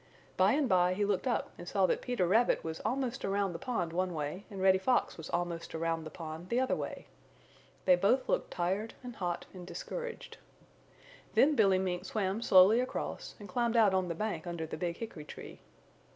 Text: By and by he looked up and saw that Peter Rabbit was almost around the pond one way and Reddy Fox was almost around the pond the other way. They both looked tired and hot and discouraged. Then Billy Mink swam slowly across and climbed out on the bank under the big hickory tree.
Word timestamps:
By 0.35 0.53
and 0.53 0.67
by 0.67 0.95
he 0.95 1.05
looked 1.05 1.27
up 1.27 1.51
and 1.59 1.69
saw 1.69 1.85
that 1.85 2.01
Peter 2.01 2.25
Rabbit 2.25 2.63
was 2.63 2.79
almost 2.79 3.23
around 3.23 3.53
the 3.53 3.59
pond 3.59 3.93
one 3.93 4.15
way 4.15 4.45
and 4.49 4.59
Reddy 4.59 4.79
Fox 4.79 5.15
was 5.15 5.29
almost 5.29 5.75
around 5.75 6.05
the 6.05 6.09
pond 6.09 6.49
the 6.49 6.59
other 6.59 6.75
way. 6.75 7.05
They 7.85 7.95
both 7.95 8.27
looked 8.27 8.49
tired 8.49 8.95
and 9.03 9.17
hot 9.17 9.45
and 9.53 9.67
discouraged. 9.67 10.37
Then 11.35 11.53
Billy 11.53 11.77
Mink 11.77 12.03
swam 12.05 12.41
slowly 12.41 12.79
across 12.79 13.35
and 13.39 13.47
climbed 13.47 13.77
out 13.77 13.93
on 13.93 14.07
the 14.07 14.15
bank 14.15 14.47
under 14.47 14.65
the 14.65 14.75
big 14.75 14.97
hickory 14.97 15.25
tree. 15.25 15.59